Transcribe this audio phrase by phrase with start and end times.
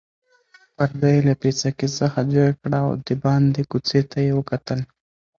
[0.75, 4.79] پرده یې له پیڅکې څخه جګه کړه او د باندې کوڅې ته یې وکتل.